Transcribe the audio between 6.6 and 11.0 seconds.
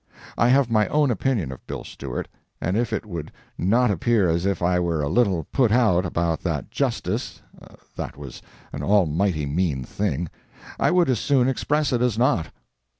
Justis (that was an almighty mean thing), I